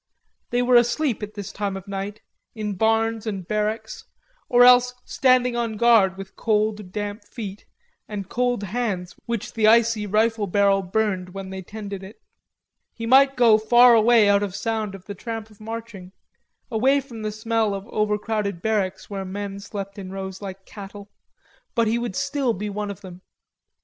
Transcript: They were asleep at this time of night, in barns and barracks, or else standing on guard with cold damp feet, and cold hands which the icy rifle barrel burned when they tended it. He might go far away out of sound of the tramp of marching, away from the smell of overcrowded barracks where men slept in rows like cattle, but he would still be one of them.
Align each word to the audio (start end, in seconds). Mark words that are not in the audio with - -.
They 0.49 0.63
were 0.63 0.77
asleep 0.77 1.21
at 1.21 1.35
this 1.35 1.51
time 1.51 1.77
of 1.77 1.87
night, 1.87 2.21
in 2.55 2.73
barns 2.73 3.27
and 3.27 3.47
barracks, 3.47 4.03
or 4.49 4.63
else 4.63 4.95
standing 5.05 5.55
on 5.55 5.77
guard 5.77 6.17
with 6.17 6.35
cold 6.35 6.91
damp 6.91 7.23
feet, 7.23 7.67
and 8.07 8.27
cold 8.27 8.63
hands 8.63 9.13
which 9.27 9.53
the 9.53 9.67
icy 9.67 10.07
rifle 10.07 10.47
barrel 10.47 10.81
burned 10.81 11.35
when 11.35 11.51
they 11.51 11.61
tended 11.61 12.01
it. 12.01 12.15
He 12.95 13.05
might 13.05 13.35
go 13.37 13.59
far 13.59 13.93
away 13.93 14.27
out 14.27 14.41
of 14.41 14.55
sound 14.55 14.95
of 14.95 15.05
the 15.05 15.13
tramp 15.13 15.51
of 15.51 15.61
marching, 15.61 16.13
away 16.71 16.99
from 16.99 17.21
the 17.21 17.31
smell 17.31 17.75
of 17.75 17.87
overcrowded 17.89 18.59
barracks 18.59 19.07
where 19.07 19.23
men 19.23 19.59
slept 19.59 19.99
in 19.99 20.09
rows 20.09 20.41
like 20.41 20.65
cattle, 20.65 21.11
but 21.75 21.85
he 21.85 21.99
would 21.99 22.15
still 22.15 22.53
be 22.55 22.71
one 22.71 22.89
of 22.89 23.01
them. 23.01 23.21